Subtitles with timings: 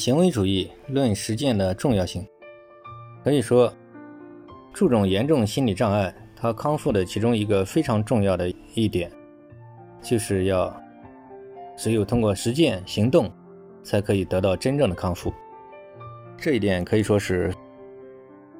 [0.00, 2.26] 行为主义论实践的重要性，
[3.22, 3.70] 可以说，
[4.72, 9.12] 注重严重心理障碍它康复的其中一个非常重要的一点，
[10.00, 10.74] 就是要
[11.76, 13.30] 只有通过实践行动，
[13.82, 15.30] 才可以得到真正的康复。
[16.38, 17.52] 这一点可以说是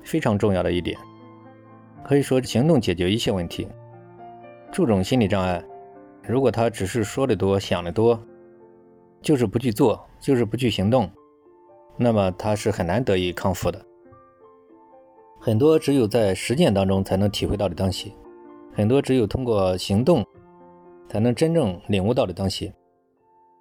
[0.04, 0.98] 非常重要的一点，
[2.04, 3.66] 可以说行动解决一切问题。
[4.70, 5.64] 注重心理障碍，
[6.22, 8.22] 如果他只是说的多、想的多，
[9.22, 11.10] 就是不去做，就是不去行动。
[11.96, 13.84] 那么他是很难得以康复的。
[15.38, 18.14] 很多只有在实践当中才能体会到的东西，
[18.74, 20.24] 很多只有通过行动
[21.08, 22.72] 才能真正领悟到的东西，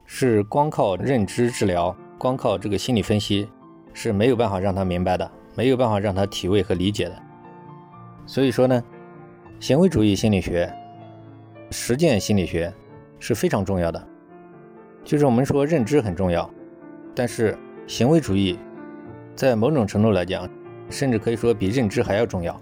[0.06, 3.48] 是光靠认知治疗、光靠这个心理分析
[3.94, 7.16] 是没有办法让他明白的，没有办法让他体味和理解的。
[8.26, 8.84] 所以说呢，
[9.62, 10.70] 行为主义心理学、
[11.72, 12.74] 实践心理学
[13.20, 14.08] 是非常重要的。
[15.06, 16.50] 就是我们说认知很重要，
[17.16, 17.58] 但是。
[17.90, 18.56] 行为主义
[19.36, 20.48] 在某种程度来讲，
[20.92, 22.56] 甚至可以说比认知还要重要。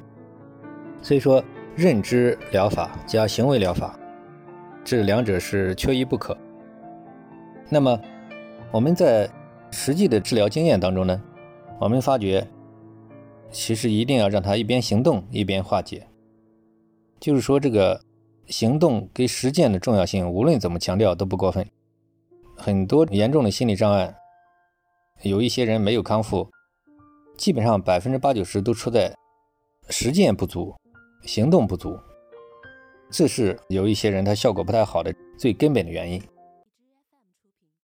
[1.01, 1.43] 所以说，
[1.75, 3.99] 认知疗法加行为疗法，
[4.85, 6.35] 这两者是缺一不可。
[7.69, 7.99] 那么，
[8.71, 9.29] 我们在
[9.69, 11.21] 实际的治疗经验当中呢，
[11.77, 12.47] 我们发觉，
[13.51, 16.07] 其实一定要让他一边行动一边化解。
[17.19, 17.99] 就是说，这个
[18.45, 21.67] 行动跟实践的重要性，无论怎么强调都不过分。
[22.55, 24.15] 很多严重的心理障碍。
[25.23, 26.47] 有一些人没有康复，
[27.37, 29.13] 基本上百分之八九十都出在
[29.89, 30.75] 实践不足、
[31.23, 31.97] 行动不足，
[33.09, 36.21] 这是有一些人他效果不太好的最根本的原因。